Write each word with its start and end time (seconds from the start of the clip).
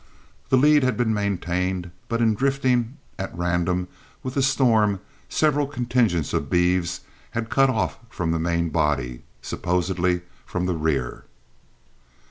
The 0.49 0.57
lead 0.57 0.81
had 0.81 0.97
been 0.97 1.13
maintained, 1.13 1.91
but 2.09 2.21
in 2.23 2.33
drifting 2.33 2.97
at 3.19 3.37
random 3.37 3.87
with 4.23 4.33
the 4.33 4.41
storm 4.41 4.99
several 5.29 5.67
contingents 5.67 6.33
of 6.33 6.49
beeves 6.49 7.01
had 7.37 7.51
cut 7.51 7.69
off 7.69 7.99
from 8.09 8.31
the 8.31 8.39
main 8.39 8.69
body, 8.69 9.21
supposedly 9.43 10.21
from 10.43 10.65
the 10.65 10.73
rear. 10.73 11.25